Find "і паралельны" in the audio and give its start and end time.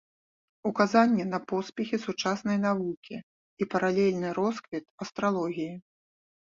3.21-4.27